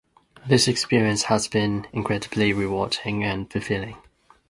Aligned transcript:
This 0.47 0.67
experience 0.67 1.21
has 1.25 1.47
been 1.47 1.85
incredibly 1.93 2.53
rewarding 2.53 3.23
and 3.23 3.51
fulfilling. 3.51 3.97